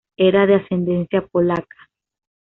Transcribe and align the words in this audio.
Era 0.17 0.47
de 0.47 0.55
ascendencia 0.55 1.27
polaca. 1.31 1.79